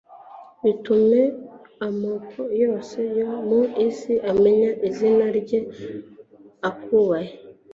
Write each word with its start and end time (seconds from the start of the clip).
bitume 0.63 1.21
amoko 1.87 2.39
yose 2.63 2.97
yo 3.17 3.29
mu 3.47 3.61
isi 3.87 4.13
amenya 4.31 4.71
izina 4.87 5.25
ryawe, 5.39 5.81
akubahe 6.69 7.33